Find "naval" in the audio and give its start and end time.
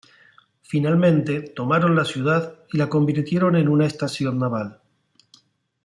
4.39-4.79